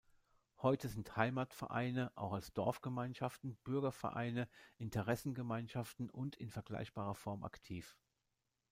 Heute 0.63 0.87
sind 0.89 1.15
Heimatvereine 1.15 2.11
auch 2.15 2.33
als 2.33 2.51
Dorfgemeinschaften, 2.53 3.55
Bürgervereine, 3.57 4.49
Interessengemeinschaften 4.79 6.09
und 6.09 6.35
in 6.37 6.49
vergleichbarer 6.49 7.13
Form 7.13 7.43
aktiv. 7.43 7.95